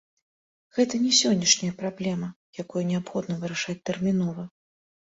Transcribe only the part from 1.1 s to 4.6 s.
сённяшняя праблема, якую неабходна вырашаць тэрмінова.